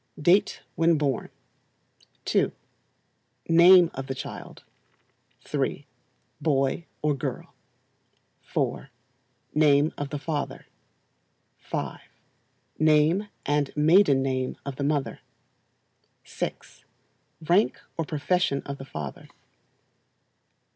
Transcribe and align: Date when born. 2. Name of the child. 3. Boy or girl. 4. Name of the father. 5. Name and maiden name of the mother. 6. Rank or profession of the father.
Date 0.19 0.63
when 0.73 0.97
born. 0.97 1.29
2. 2.25 2.51
Name 3.47 3.91
of 3.93 4.07
the 4.07 4.15
child. 4.15 4.63
3. 5.45 5.85
Boy 6.41 6.87
or 7.03 7.13
girl. 7.13 7.53
4. 8.41 8.89
Name 9.53 9.93
of 9.99 10.09
the 10.09 10.17
father. 10.17 10.65
5. 11.59 11.99
Name 12.79 13.27
and 13.45 13.69
maiden 13.77 14.23
name 14.23 14.57
of 14.65 14.77
the 14.77 14.83
mother. 14.83 15.19
6. 16.23 16.83
Rank 17.47 17.79
or 17.95 18.03
profession 18.03 18.63
of 18.65 18.79
the 18.79 18.85
father. 18.85 19.29